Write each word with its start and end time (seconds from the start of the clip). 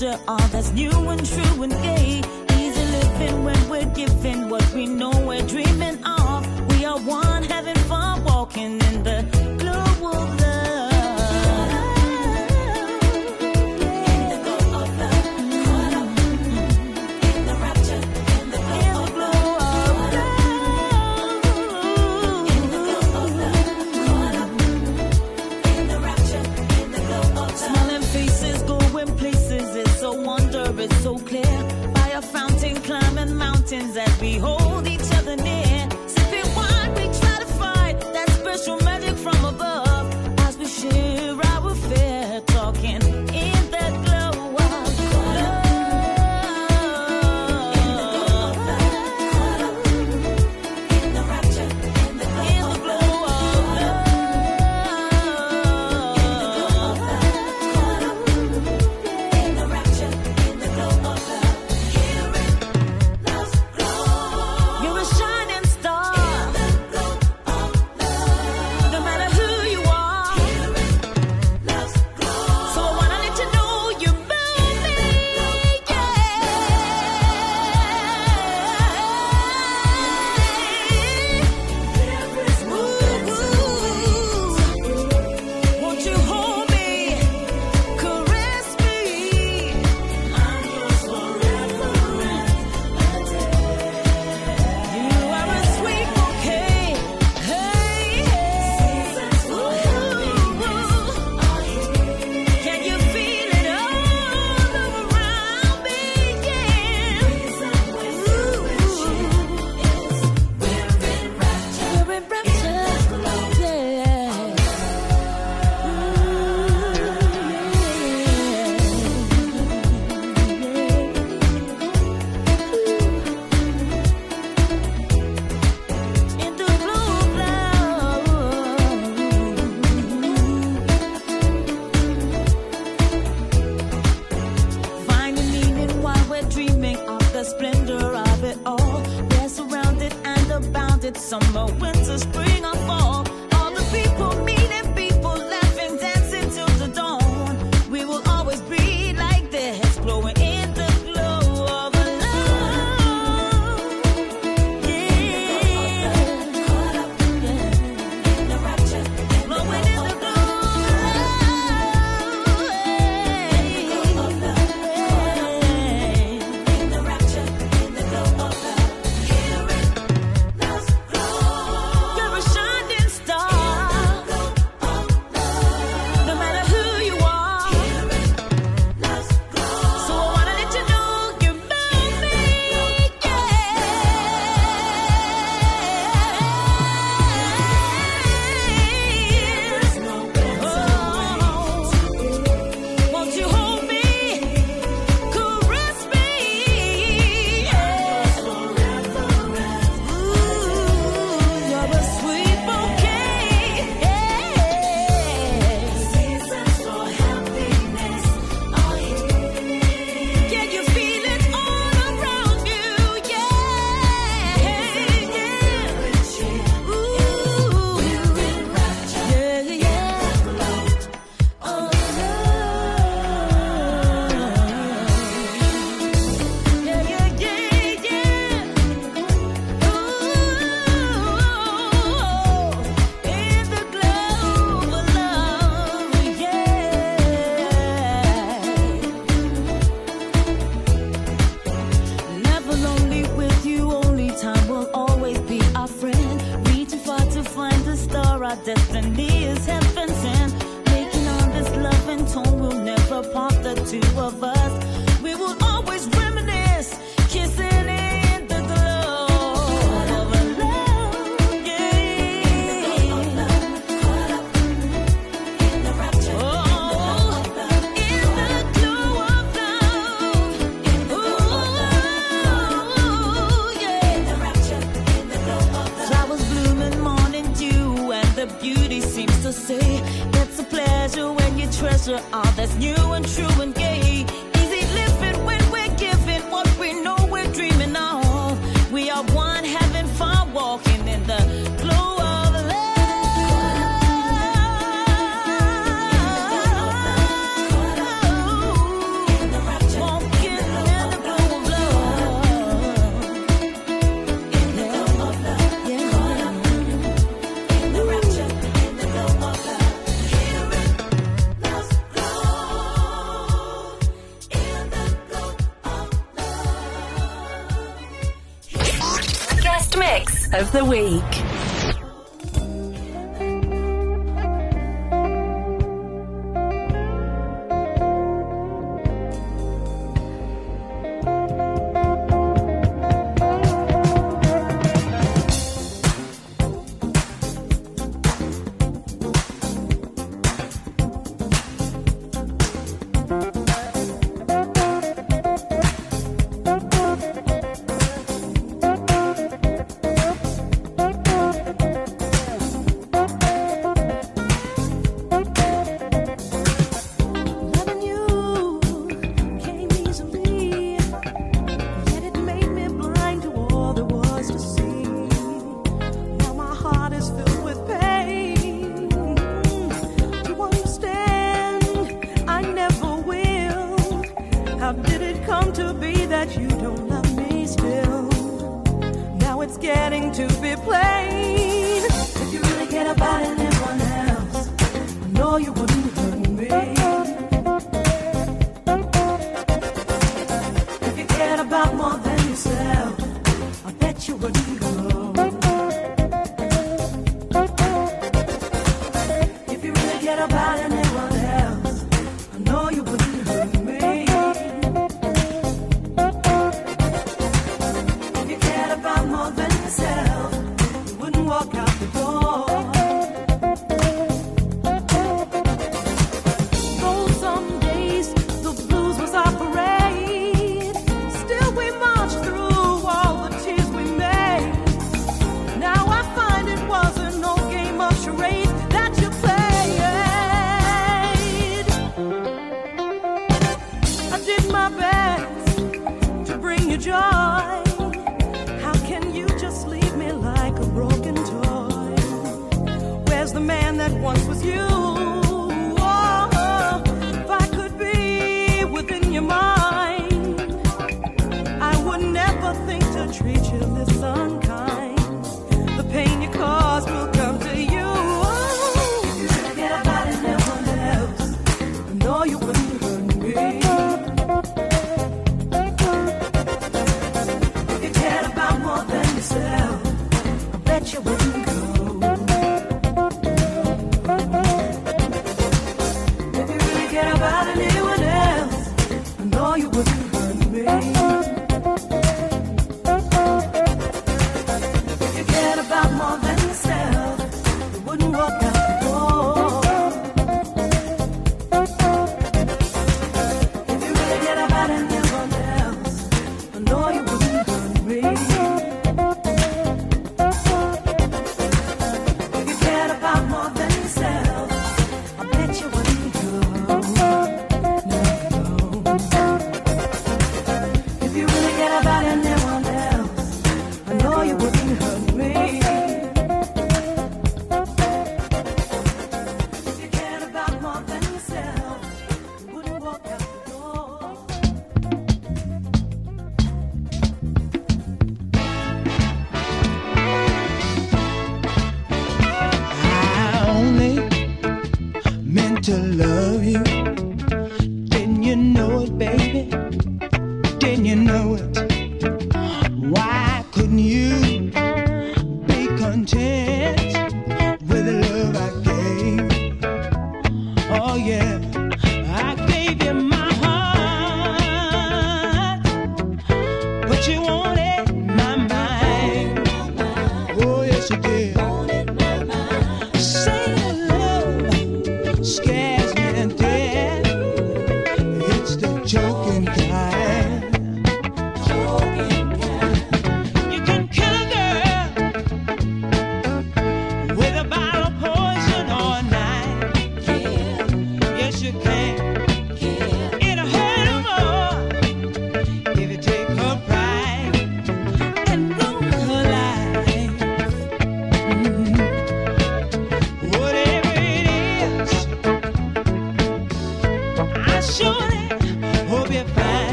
when 0.00 0.16
we 0.28 0.47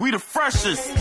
We 0.00 0.10
the 0.10 0.18
freshest. 0.18 0.99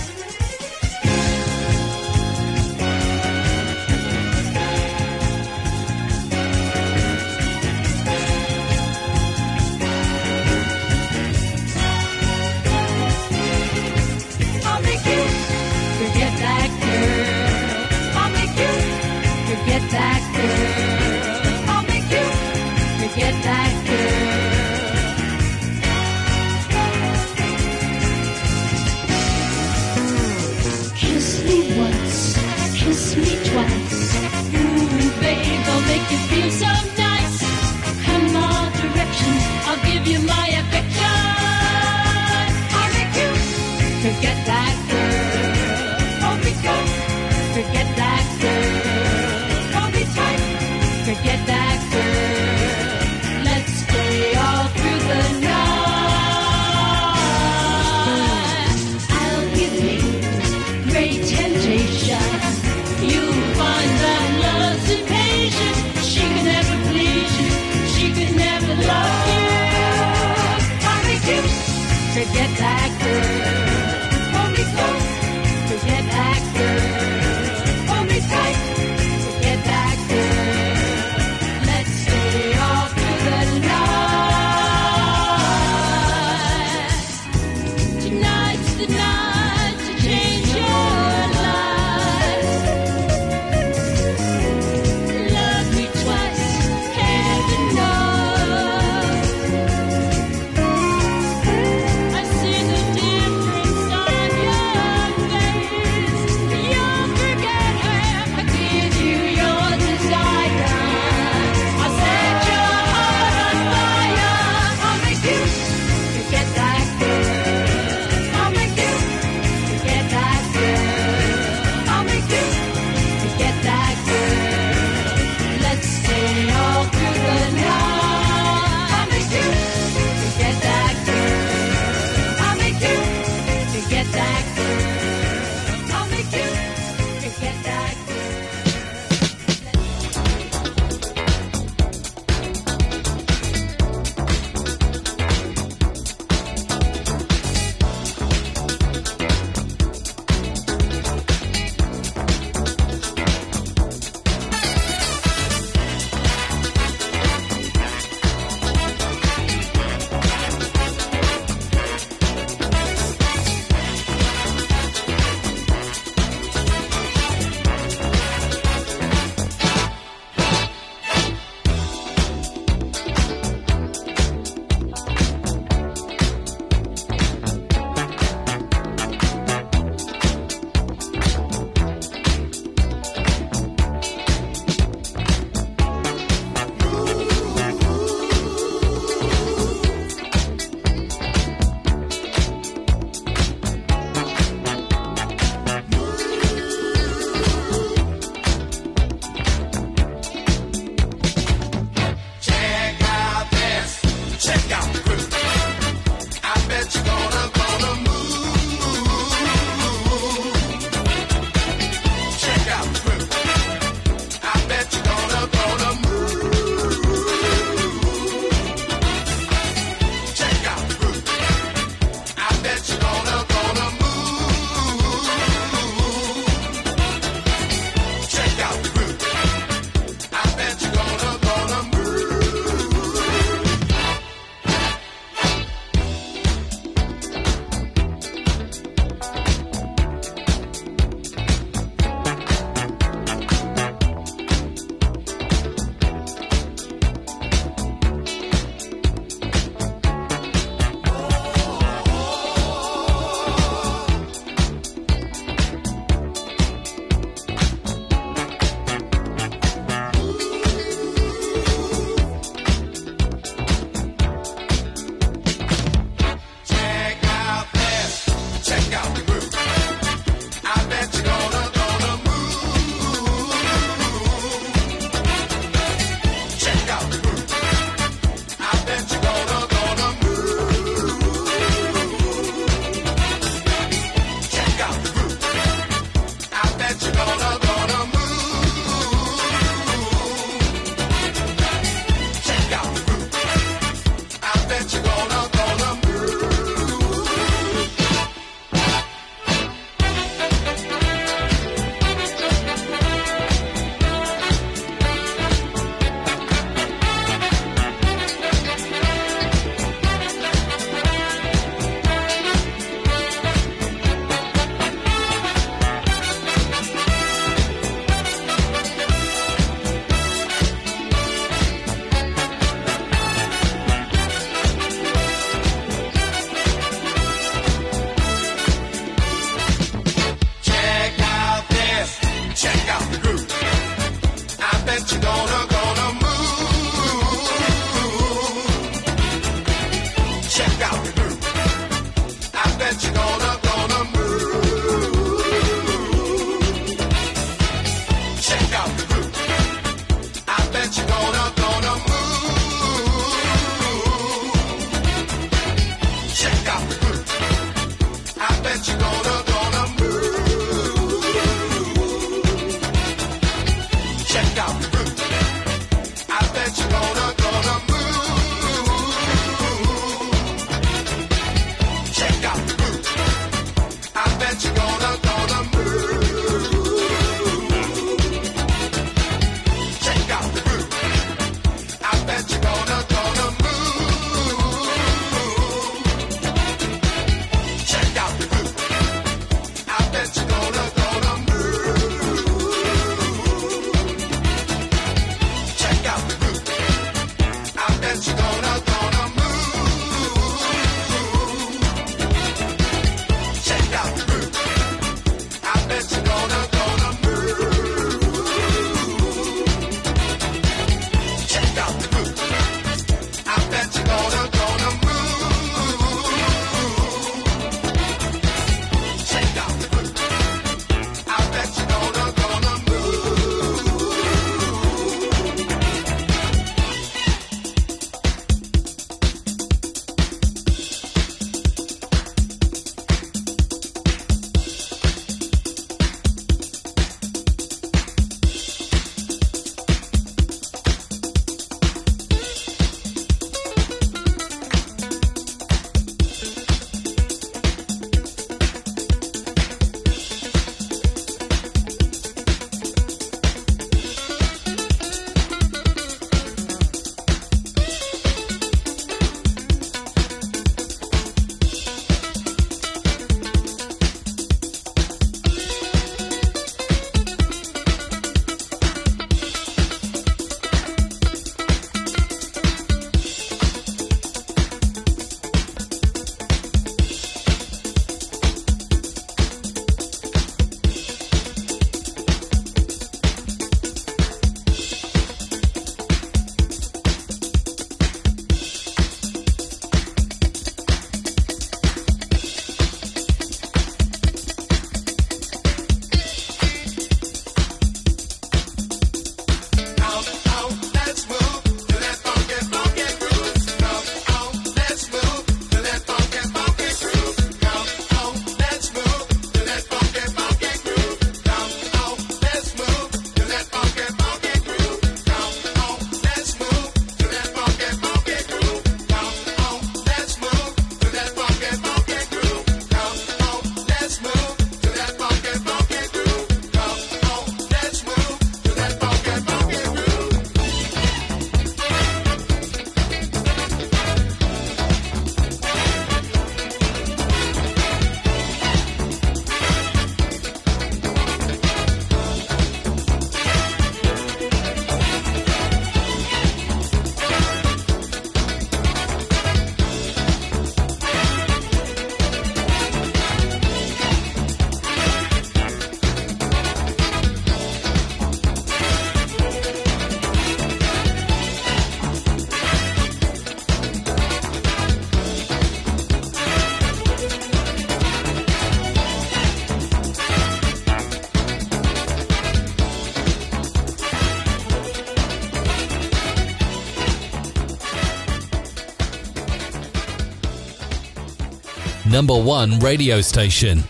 Number 582.20 582.38
one 582.38 582.78
radio 582.80 583.22
station. 583.22 583.82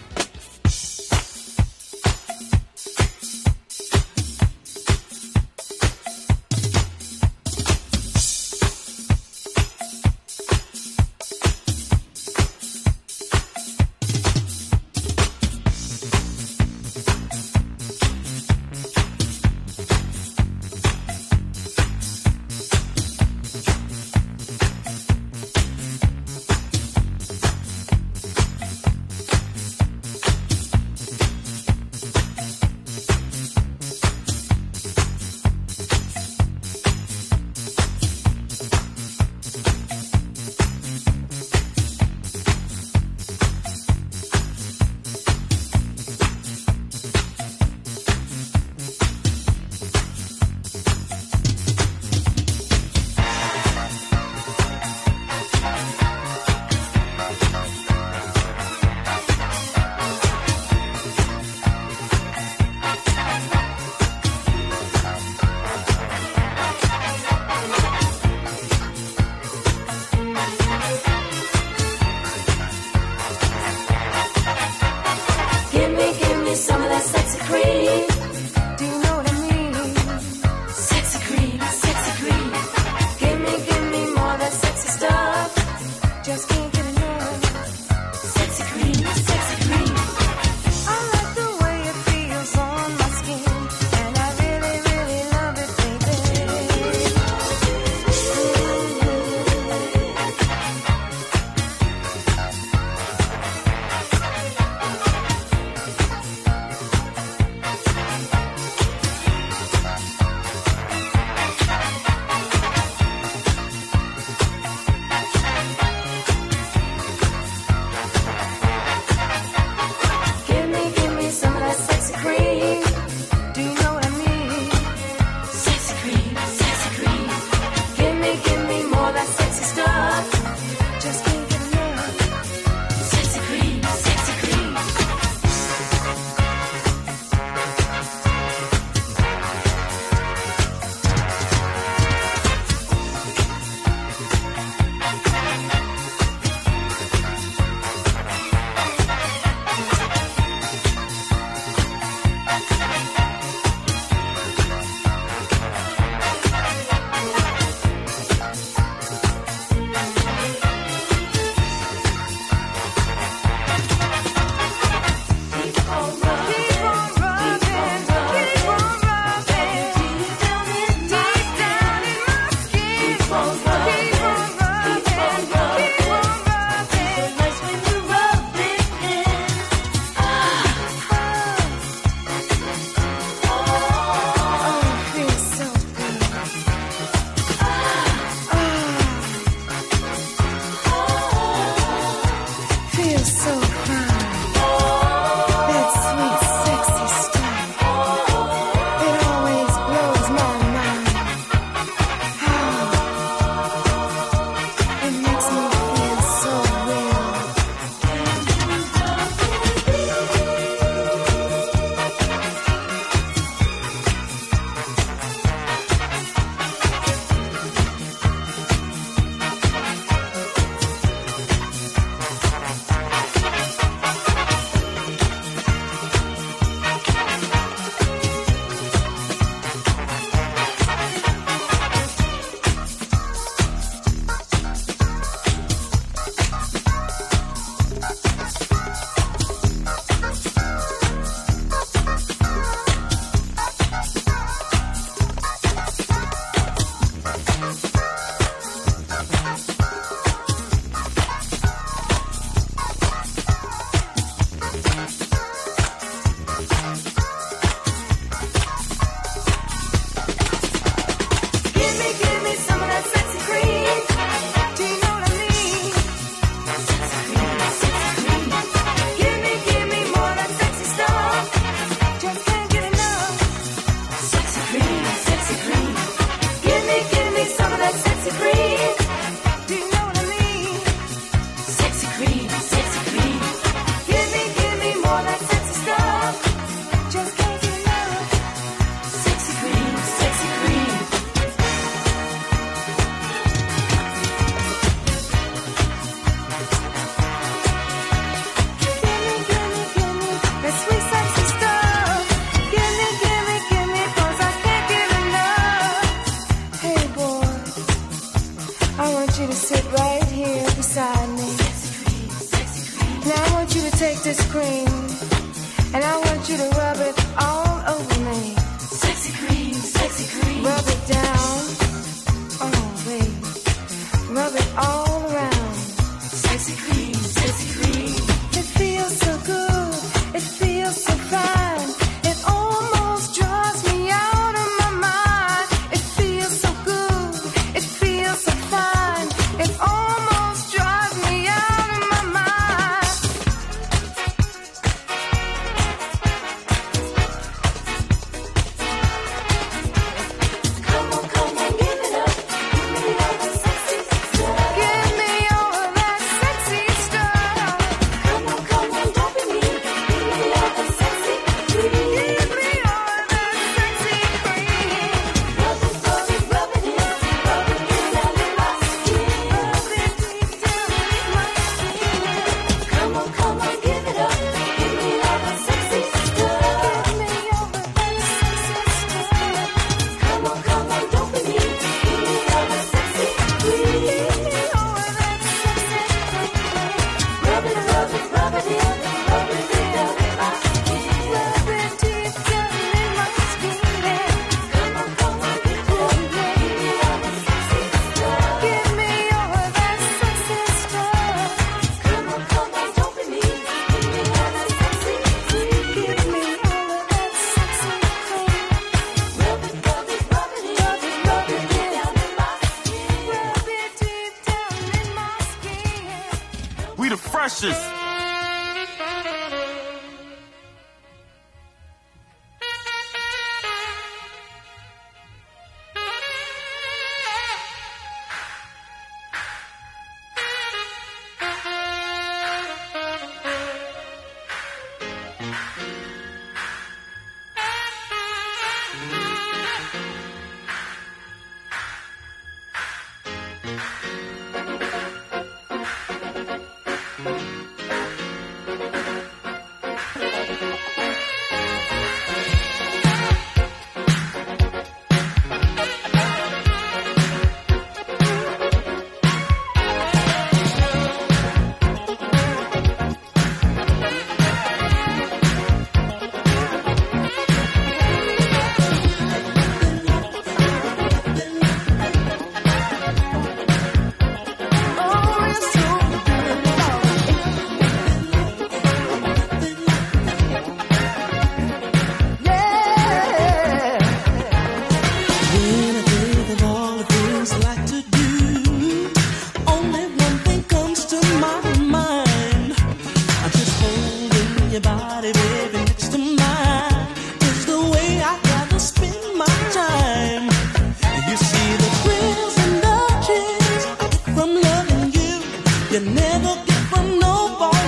looking 506.60 506.86
for 506.90 507.04
nobody. 507.04 507.79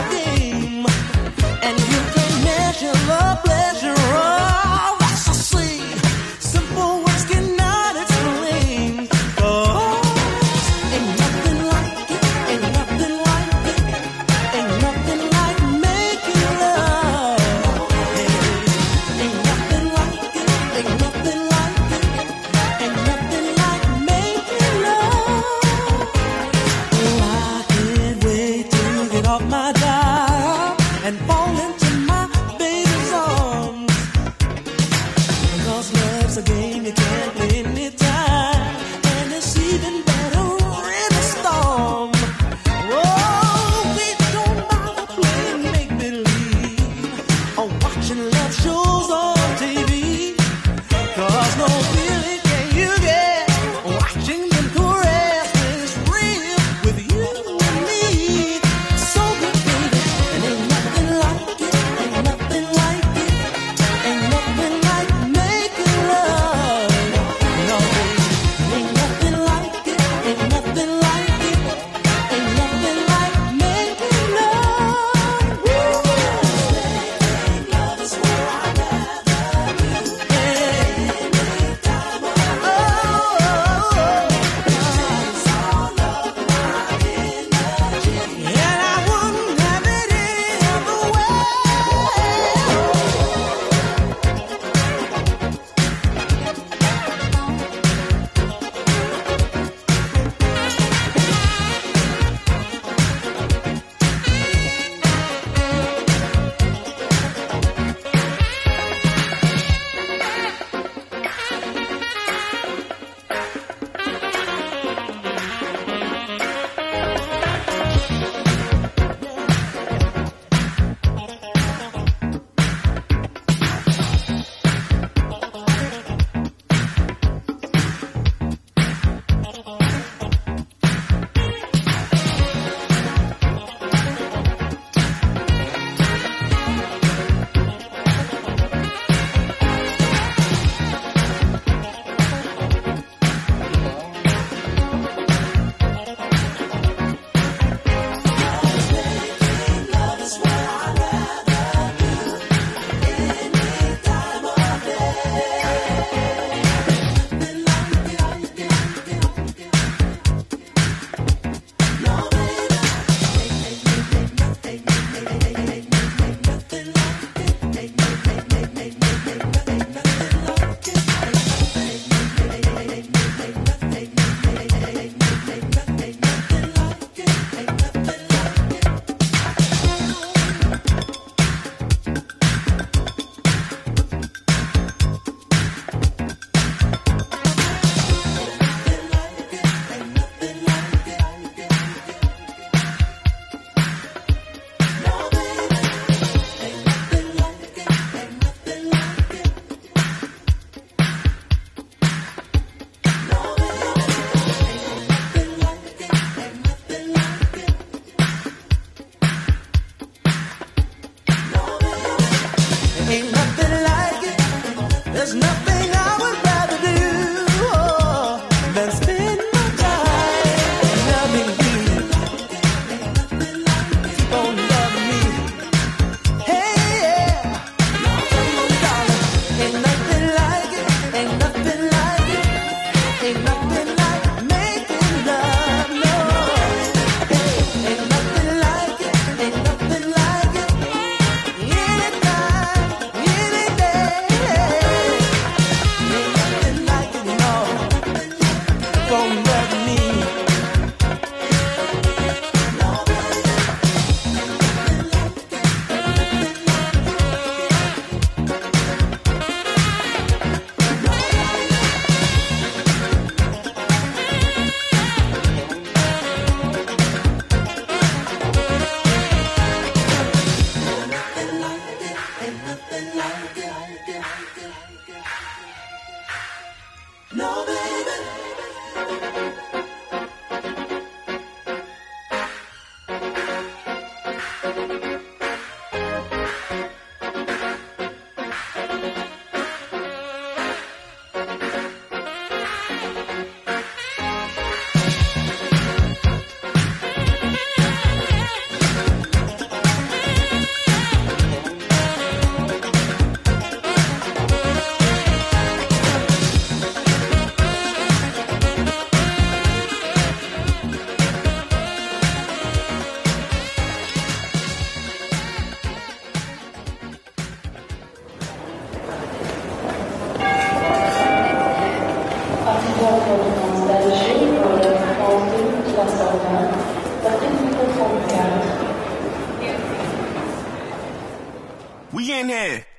You 332.50 332.56
want 332.56 332.91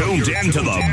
tuned 0.00 0.28
into 0.28 0.62
the 0.62 0.89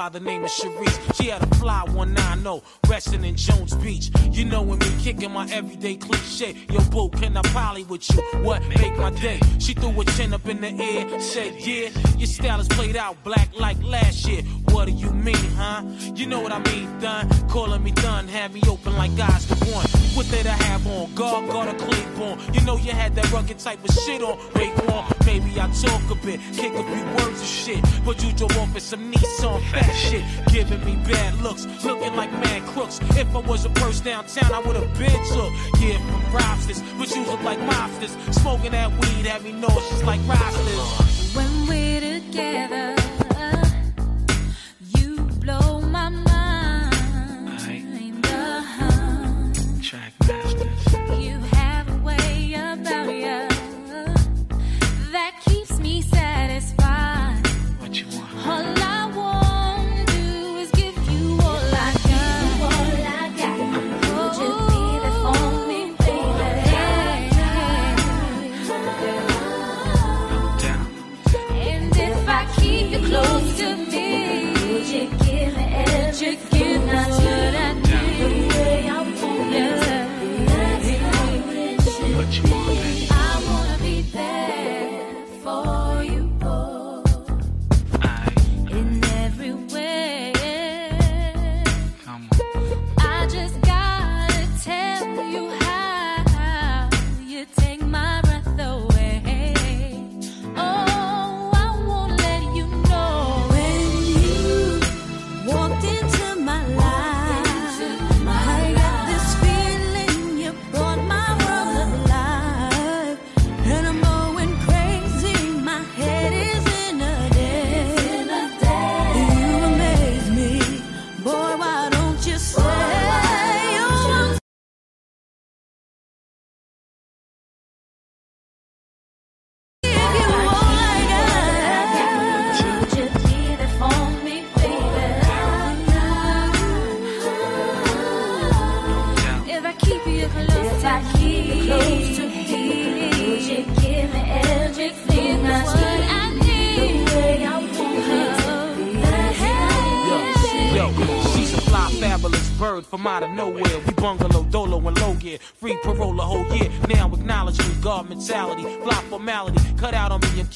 by 0.00 0.08
the 0.08 0.18
name 0.18 0.42
of 0.42 0.50
Sharice. 0.50 1.14
She 1.14 1.28
had 1.28 1.42
a 1.42 1.54
fly 1.56 1.82
one 1.90 2.16
I 2.16 2.34
know, 2.36 2.62
resting 2.88 3.22
in 3.22 3.36
Jones 3.36 3.74
Beach. 3.74 4.10
You 4.30 4.46
know 4.46 4.62
when 4.62 4.78
me 4.78 4.90
kicking 4.98 5.30
my 5.30 5.46
everyday 5.50 5.96
cliche. 5.96 6.56
Yo, 6.70 6.80
boo, 6.88 7.10
can 7.10 7.36
I 7.36 7.42
poly 7.52 7.84
with 7.84 8.08
you? 8.10 8.22
What 8.40 8.66
make 8.66 8.96
my 8.96 9.10
day? 9.10 9.38
She 9.58 9.74
threw 9.74 9.92
her 9.92 10.04
chin 10.16 10.32
up 10.32 10.48
in 10.48 10.62
the 10.62 10.68
air, 10.68 11.20
said, 11.20 11.52
Yeah, 11.60 11.90
your 12.16 12.28
style 12.28 12.60
is 12.60 12.68
played 12.68 12.96
out 12.96 13.22
black 13.24 13.50
like 13.58 13.76
last 13.82 14.26
year. 14.26 14.40
What 14.70 14.86
do 14.86 14.92
you 14.92 15.10
mean, 15.10 15.50
huh? 15.58 15.82
You 16.14 16.26
know 16.28 16.40
what 16.40 16.52
I 16.52 16.60
mean, 16.60 16.98
done. 16.98 17.28
Calling 17.50 17.82
me 17.82 17.90
done, 17.90 18.26
had 18.26 18.54
me 18.54 18.62
open 18.66 18.96
like 18.96 19.10
eyes. 19.20 19.59
What 19.70 20.28
did 20.30 20.46
I 20.46 20.50
have 20.50 20.86
on? 20.86 21.14
God 21.14 21.48
got 21.48 21.68
a 21.68 21.84
on 22.22 22.54
You 22.54 22.60
know 22.62 22.76
you 22.76 22.92
had 22.92 23.14
that 23.14 23.30
rugged 23.32 23.58
type 23.58 23.82
of 23.82 23.94
shit 23.94 24.22
on. 24.22 24.36
Raekwon, 24.54 25.26
maybe 25.26 25.60
I 25.60 25.68
talk 25.70 26.10
a 26.10 26.14
bit, 26.26 26.40
kick 26.52 26.72
a 26.74 26.82
few 26.82 27.04
words 27.16 27.40
of 27.40 27.46
shit. 27.46 27.84
But 28.04 28.22
you 28.22 28.32
drove 28.32 28.56
off 28.58 28.74
in 28.74 28.80
some 28.80 29.12
Nissan 29.12 29.60
fat 29.70 29.92
shit, 29.92 30.24
giving 30.52 30.84
me 30.84 30.96
bad 31.04 31.34
looks, 31.42 31.66
looking 31.84 32.14
like 32.16 32.32
mad 32.32 32.62
crooks. 32.68 33.00
If 33.16 33.34
I 33.34 33.38
was 33.38 33.64
a 33.64 33.70
purse 33.70 34.00
downtown, 34.00 34.52
I 34.52 34.60
would 34.60 34.76
have 34.76 34.98
been 34.98 35.24
took. 35.32 35.52
Yeah, 35.80 35.98
from 35.98 36.34
robsters, 36.34 36.82
but 36.98 37.14
you 37.14 37.24
look 37.24 37.42
like 37.42 37.58
mobsters. 37.60 38.12
Smoking 38.34 38.72
that 38.72 38.90
weed 38.92 39.26
had 39.26 39.42
me 39.42 39.52
nauseous 39.52 40.02
like 40.02 40.20
Robsters. 40.26 40.69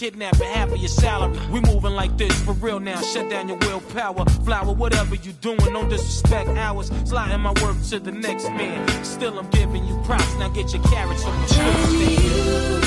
kidnapping 0.05 0.49
half 0.49 0.71
of 0.71 0.77
your 0.77 0.89
salary. 0.89 1.35
We 1.51 1.61
moving 1.61 1.93
like 1.93 2.19
this 2.19 2.39
for 2.43 2.53
real 2.53 2.79
now. 2.79 3.01
Shut 3.01 3.31
down 3.31 3.49
your 3.49 3.57
willpower. 3.57 4.27
Flower, 4.45 4.75
whatever 4.75 5.15
you 5.15 5.33
doing, 5.33 5.57
don't 5.57 5.89
disrespect 5.89 6.51
ours. 6.51 6.91
Sliding 7.07 7.41
my 7.41 7.55
work 7.63 7.77
to 7.89 7.99
the 7.99 8.13
next 8.13 8.51
man. 8.51 8.87
Still, 9.03 9.39
I'm 9.39 9.49
giving 9.49 9.87
you 9.87 9.99
props. 10.05 10.35
Now 10.39 10.51
get 10.51 10.75
your 10.75 10.83
carriage 10.85 11.21
from 11.21 11.41
the 11.41 12.84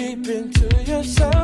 keeping 0.00 0.50
into 0.54 0.90
yourself. 0.90 1.39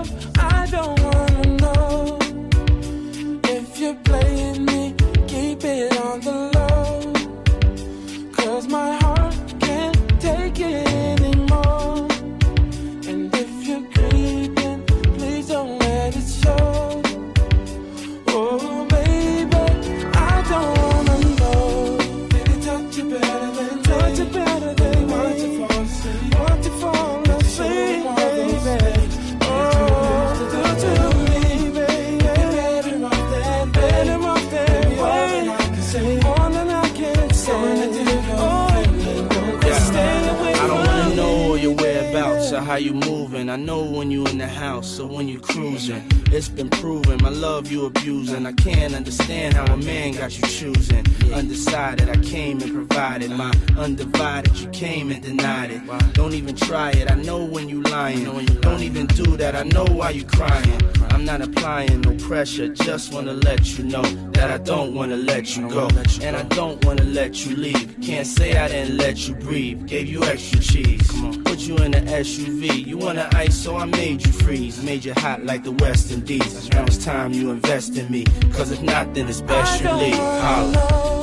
Pressure. 62.26 62.68
Just 62.68 63.12
wanna 63.12 63.32
let 63.32 63.78
you 63.78 63.84
know 63.84 64.02
that 64.32 64.50
I 64.50 64.58
don't 64.58 64.94
wanna 64.94 65.16
let 65.16 65.56
you 65.56 65.68
go. 65.68 65.88
And 66.20 66.36
I 66.36 66.42
don't 66.42 66.84
wanna 66.84 67.04
let 67.04 67.46
you 67.46 67.56
leave. 67.56 67.96
Can't 68.02 68.26
say 68.26 68.56
I 68.56 68.68
didn't 68.68 68.96
let 68.96 69.28
you 69.28 69.34
breathe. 69.34 69.86
Gave 69.86 70.08
you 70.08 70.22
extra 70.24 70.60
cheese. 70.60 71.08
Put 71.44 71.60
you 71.60 71.76
in 71.76 71.94
an 71.94 72.06
SUV. 72.08 72.86
You 72.86 72.98
want 72.98 73.18
ice, 73.34 73.56
so 73.56 73.76
I 73.76 73.84
made 73.84 74.26
you 74.26 74.32
freeze. 74.32 74.82
Made 74.82 75.04
you 75.04 75.14
hot 75.14 75.44
like 75.44 75.62
the 75.64 75.72
West 75.72 76.12
Indies. 76.12 76.68
Now 76.70 76.84
it's 76.84 77.04
time 77.04 77.32
you 77.32 77.50
invest 77.50 77.96
in 77.96 78.10
me. 78.10 78.24
Cause 78.52 78.70
if 78.70 78.82
not, 78.82 79.14
then 79.14 79.28
it's 79.28 79.40
best 79.40 79.82
you 79.82 79.90
leave. 79.92 80.14
Holla. 80.16 81.15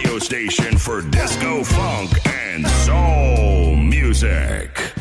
Radio 0.00 0.18
station 0.18 0.78
for 0.78 1.02
disco 1.02 1.62
funk 1.62 2.26
and 2.26 2.66
soul 2.66 3.76
music. 3.76 4.94